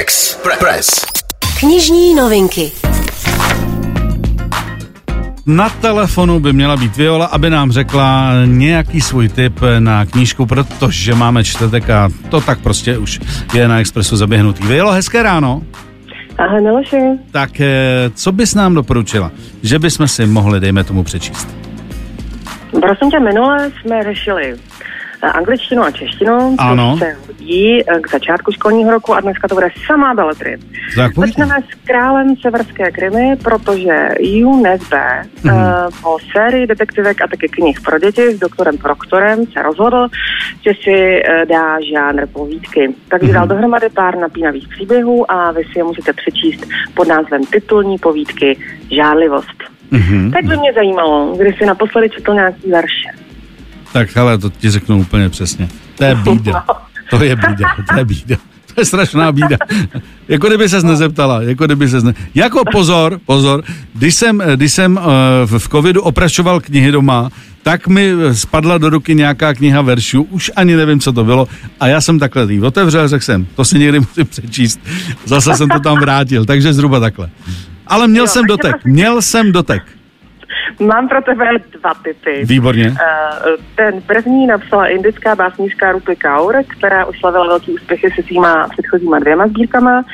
Express. 0.00 1.06
Knižní 1.60 2.14
novinky. 2.14 2.72
Na 5.46 5.68
telefonu 5.68 6.40
by 6.40 6.52
měla 6.52 6.76
být 6.76 6.96
Viola, 6.96 7.26
aby 7.26 7.50
nám 7.50 7.72
řekla 7.72 8.32
nějaký 8.44 9.00
svůj 9.00 9.28
tip 9.28 9.60
na 9.78 10.06
knížku, 10.06 10.46
protože 10.46 11.14
máme 11.14 11.44
čtvrtek 11.44 11.90
a 11.90 12.08
to 12.28 12.40
tak 12.40 12.58
prostě 12.60 12.98
už 12.98 13.20
je 13.54 13.68
na 13.68 13.80
Expressu 13.80 14.16
zaběhnutý. 14.16 14.66
Violo, 14.66 14.92
hezké 14.92 15.22
ráno. 15.22 15.62
Ahoj 16.38 16.62
Miloši. 16.62 17.02
Tak 17.30 17.60
eh, 17.60 18.10
co 18.14 18.32
bys 18.32 18.54
nám 18.54 18.74
doporučila, 18.74 19.30
že 19.62 19.78
bychom 19.78 20.08
si 20.08 20.26
mohli, 20.26 20.60
dejme 20.60 20.84
tomu, 20.84 21.04
přečíst? 21.04 21.48
Prosím 22.70 23.10
tě, 23.10 23.20
minule 23.20 23.70
jsme 23.80 24.02
řešili 24.02 24.56
angličtinu 25.22 25.82
a 25.82 25.90
češtinu, 25.90 26.56
Ano. 26.58 26.96
se 26.98 27.16
hodí 27.26 27.80
eh, 27.82 28.00
k 28.00 28.10
začátku 28.10 28.52
školního 28.52 28.90
roku 28.90 29.14
a 29.14 29.20
dneska 29.20 29.48
to 29.48 29.54
bude 29.54 29.68
samá 29.86 30.14
beletry. 30.14 30.58
Začneme 31.16 31.54
s 31.70 31.86
králem 31.86 32.36
severské 32.36 32.90
krymy, 32.90 33.36
protože 33.44 34.08
UNSB 34.44 34.92
Mhm. 35.44 35.54
mm. 35.54 35.62
uh, 35.62 35.62
po 36.02 36.16
sérii 36.32 36.66
detektivek 36.66 37.20
a 37.22 37.26
taky 37.28 37.48
knih 37.48 37.80
pro 37.80 37.98
děti 37.98 38.36
s 38.36 38.38
doktorem 38.38 38.78
Proktorem 38.78 39.46
se 39.46 39.62
rozhodl, 39.62 40.08
že 40.64 40.70
si 40.84 41.22
uh, 41.22 41.44
dá 41.48 41.76
žánr 41.92 42.26
povídky. 42.32 42.94
Takže 43.08 43.26
Mhm. 43.26 43.34
dal 43.34 43.46
dohromady 43.46 43.88
pár 43.88 44.16
napínavých 44.18 44.68
příběhů 44.68 45.30
a 45.30 45.52
vy 45.52 45.62
si 45.72 45.78
je 45.78 45.84
můžete 45.84 46.12
přečíst 46.12 46.66
pod 46.94 47.08
názvem 47.08 47.44
titulní 47.44 47.98
povídky 47.98 48.58
Žárlivost. 48.96 49.58
Mhm. 49.90 50.30
Tak 50.30 50.44
by 50.44 50.56
mě 50.56 50.72
zajímalo, 50.72 51.34
kdy 51.38 51.52
jsi 51.52 51.66
naposledy 51.66 52.10
četl 52.10 52.34
nějaký 52.34 52.70
verše. 52.70 53.08
Tak 53.92 54.16
hele, 54.16 54.38
to 54.38 54.50
ti 54.50 54.70
řeknu 54.70 54.98
úplně 54.98 55.28
přesně. 55.28 55.68
To 55.98 56.04
je 56.04 56.14
bída. 56.14 56.64
To 57.10 57.24
je 57.24 57.36
bída, 57.36 57.76
to 57.88 57.98
je 57.98 58.04
bída. 58.04 58.36
To 58.74 58.80
je 58.80 58.84
strašná 58.84 59.32
bída. 59.32 59.56
Jako 60.28 60.46
kdyby 60.46 60.68
ses 60.68 60.84
nezeptala, 60.84 61.42
jako 61.42 61.66
kdyby 61.66 61.88
ses 61.88 62.04
ne... 62.04 62.14
Jako 62.34 62.62
pozor, 62.72 63.20
pozor, 63.26 63.62
když 63.94 64.14
jsem, 64.14 64.42
když 64.56 64.72
jsem 64.72 64.96
uh, 64.96 65.58
v 65.58 65.68
covidu 65.68 66.02
oprašoval 66.02 66.60
knihy 66.60 66.92
doma, 66.92 67.30
tak 67.62 67.88
mi 67.88 68.12
spadla 68.32 68.78
do 68.78 68.90
ruky 68.90 69.14
nějaká 69.14 69.54
kniha 69.54 69.82
veršů, 69.82 70.22
už 70.22 70.50
ani 70.56 70.76
nevím, 70.76 71.00
co 71.00 71.12
to 71.12 71.24
bylo, 71.24 71.48
a 71.80 71.86
já 71.86 72.00
jsem 72.00 72.18
takhle 72.18 72.52
jí 72.52 72.60
otevřel, 72.62 73.08
řekl 73.08 73.24
jsem, 73.24 73.46
to 73.56 73.64
si 73.64 73.78
někdy 73.78 74.00
musím 74.00 74.26
přečíst. 74.26 74.80
Zase 75.24 75.54
jsem 75.54 75.68
to 75.68 75.80
tam 75.80 75.98
vrátil, 75.98 76.44
takže 76.44 76.72
zhruba 76.72 77.00
takhle. 77.00 77.30
Ale 77.86 78.08
měl 78.08 78.24
Jo, 78.24 78.28
jsem 78.28 78.46
dotek, 78.46 78.84
měl 78.84 79.22
jsem 79.22 79.52
dotek. 79.52 79.82
Mám 80.80 81.08
pro 81.08 81.22
tebe 81.22 81.44
dva 81.80 81.94
typy. 82.04 82.44
Výborně. 82.44 82.94
Eh, 83.00 83.50
ten 83.74 84.02
první 84.02 84.46
napsala 84.46 84.86
indická 84.86 85.34
básnířka 85.34 85.92
Rupi 85.92 86.16
Kaur, 86.16 86.56
která 86.78 87.04
oslavila 87.06 87.46
velký 87.46 87.72
úspěchy 87.72 88.10
se 88.16 88.22
svýma 88.22 88.68
předchozíma 88.68 89.18
dvěma 89.18 89.46
sbírkama, 89.48 90.04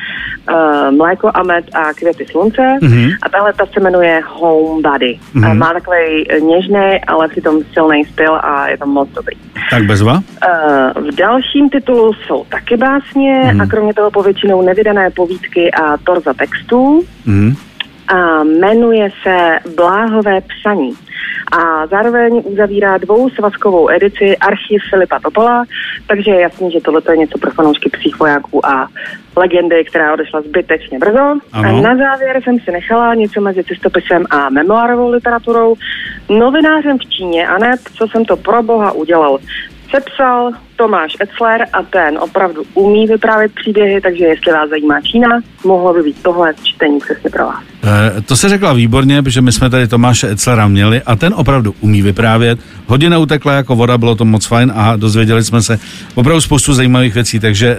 uh, 0.51 0.97
Mléko 0.97 1.31
a 1.35 1.43
med 1.43 1.65
a 1.75 1.93
Květy 1.95 2.27
slunce. 2.31 2.63
Mhm. 2.83 3.11
A 3.23 3.29
tahle 3.29 3.53
ta 3.53 3.67
se 3.67 3.81
jmenuje 3.81 4.23
Homebody. 4.27 5.19
Mhm. 5.35 5.51
Uh, 5.51 5.55
má 5.57 5.73
takový 5.73 6.27
něžný, 6.41 7.01
ale 7.07 7.29
přitom 7.29 7.61
silný 7.73 8.05
styl 8.05 8.35
a 8.43 8.69
je 8.69 8.79
to 8.79 8.87
moc 8.87 9.09
dobrý. 9.11 9.37
Tak 9.71 9.83
bezva. 9.85 10.13
Uh, 10.15 11.09
v 11.11 11.15
dalším 11.15 11.71
titulu 11.71 12.13
jsou 12.15 12.45
taky 12.45 12.77
básně 12.77 13.43
Mhm. 13.45 13.61
a 13.61 13.67
kromě 13.67 13.95
toho 13.95 14.11
povětšinou 14.11 14.63
nevydané 14.63 15.11
povídky 15.11 15.71
a 15.73 15.97
torza 15.97 16.35
textů 16.35 17.05
Mhm. 17.27 17.55
A 18.09 18.45
jmenuje 18.45 19.09
se 19.23 19.59
Bláhové 19.77 20.41
psaní. 20.41 20.93
A 21.53 21.87
zároveň 21.87 22.43
uzavírá 22.45 22.99
dvousvazkovou 22.99 23.91
edici 23.91 24.37
archiv 24.37 24.83
Filipa 24.91 25.21
Topola, 25.21 25.65
takže 26.07 26.31
je 26.31 26.41
jasný, 26.41 26.71
že 26.71 26.81
tohle 26.81 27.03
je 27.11 27.17
něco 27.17 27.39
pro 27.39 27.51
fanoušky 27.51 27.91
psích 27.91 28.19
vojáků 28.19 28.67
a 28.67 28.89
legendy, 29.37 29.85
která 29.85 30.13
odešla 30.13 30.41
zbytečně 30.41 30.99
brzo. 30.99 31.39
Ano. 31.53 31.69
A 31.69 31.81
na 31.81 31.97
závěr 31.97 32.43
jsem 32.45 32.59
si 32.59 32.73
nechala 32.73 33.15
něco 33.15 33.41
mezi 33.41 33.65
cestopisem 33.65 34.25
a 34.31 34.51
memoárovou 34.51 35.11
literaturou, 35.11 35.75
novinářem 36.29 36.99
v 36.99 37.09
Číně 37.11 37.49
a 37.49 37.59
ne, 37.59 37.77
co 37.99 38.09
jsem 38.09 38.25
to 38.25 38.37
pro 38.37 38.63
boha 38.63 38.93
udělal. 38.93 39.39
Sepsal 39.91 40.51
Tomáš 40.77 41.13
Etzler 41.21 41.61
a 41.73 41.83
ten 41.83 42.19
opravdu 42.19 42.63
umí 42.75 43.07
vyprávět 43.07 43.53
příběhy, 43.55 44.01
takže 44.01 44.25
jestli 44.25 44.53
vás 44.53 44.71
zajímá 44.71 45.01
Čína, 45.01 45.29
mohlo 45.65 45.95
by 45.95 46.03
být 46.03 46.23
tohle 46.23 46.55
čtení 46.63 46.99
přesně 46.99 47.31
pro 47.31 47.45
vás. 47.47 47.63
Eh, 47.85 48.21
To 48.23 48.37
se 48.37 48.49
řekla 48.49 48.73
výborně, 48.73 49.23
protože 49.23 49.41
my 49.41 49.53
jsme 49.53 49.71
tady 49.71 49.89
Tomáše 49.89 50.31
Etzlera 50.31 50.69
měli 50.69 51.03
a 51.03 51.17
ten 51.17 51.35
opravdu 51.37 51.75
umí 51.81 52.03
vyprávět. 52.03 52.59
Hodina 52.87 53.19
utekla 53.19 53.53
jako 53.53 53.77
voda, 53.77 53.99
bylo 53.99 54.15
to 54.15 54.25
moc 54.25 54.47
fajn 54.47 54.73
a 54.77 54.97
dozvěděli 54.97 55.45
jsme 55.45 55.63
se 55.63 55.79
opravdu 56.15 56.41
spoustu 56.41 56.75
zajímavých 56.75 57.15
věcí, 57.15 57.41
takže 57.41 57.77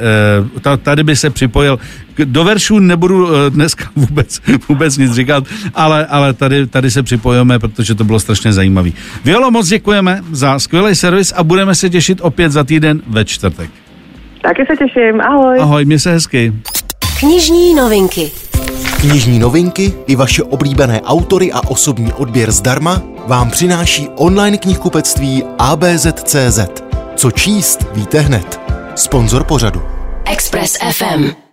ta- 0.62 0.78
tady 0.78 1.04
by 1.04 1.16
se 1.16 1.30
připojil. 1.30 1.80
Do 2.26 2.44
veršů 2.44 2.80
nebudu 2.80 3.28
eh, 3.36 3.50
dneska 3.50 3.86
vůbec, 3.96 4.42
vůbec 4.70 4.98
nic 4.98 5.12
říkat, 5.12 5.44
ale, 5.74 6.06
ale 6.06 6.34
tady, 6.34 6.68
tady 6.68 6.92
se 6.92 7.04
připojíme, 7.04 7.60
protože 7.60 7.96
to 7.96 8.04
bylo 8.04 8.20
strašně 8.20 8.54
zajímavé. 8.54 8.90
Violo, 9.26 9.52
moc 9.52 9.68
děkujeme 9.68 10.22
za 10.32 10.60
skvělý 10.60 10.96
servis 10.96 11.34
a 11.36 11.44
budeme 11.44 11.76
se 11.76 11.90
těšit 11.90 12.20
opět 12.22 12.52
za 12.52 12.64
týden 12.64 12.85
ve 13.08 13.26
čtvrtek. 13.26 13.70
Taky 14.42 14.66
se 14.66 14.78
těším, 14.78 15.22
ahoj. 15.22 15.60
Ahoj, 15.60 15.86
mě 15.86 16.00
se 16.00 16.12
hezky. 16.12 16.54
Knižní 17.20 17.74
novinky. 17.76 18.32
Knižní 19.00 19.40
novinky 19.40 19.94
i 20.08 20.16
vaše 20.16 20.44
oblíbené 20.44 21.02
autory 21.02 21.52
a 21.52 21.60
osobní 21.68 22.14
odběr 22.14 22.52
zdarma 22.52 23.02
vám 23.28 23.52
přináší 23.52 24.08
online 24.16 24.58
knihkupectví 24.58 25.44
ABZ.cz. 25.60 26.60
Co 27.16 27.32
číst, 27.32 27.86
víte 27.94 28.20
hned. 28.20 28.60
Sponzor 28.96 29.44
pořadu. 29.44 29.82
Express 30.26 30.78
FM. 30.92 31.45